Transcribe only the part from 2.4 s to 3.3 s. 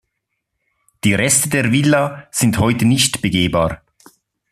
heute nicht